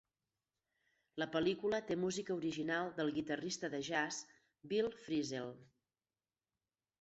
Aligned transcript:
La 1.23 1.27
pel·lícula 1.35 1.79
té 1.91 1.97
música 2.03 2.33
original 2.37 2.89
del 3.01 3.11
guitarrista 3.19 3.71
de 3.75 3.83
jazz 3.91 4.25
Bill 4.73 4.91
Frisell. 5.05 5.55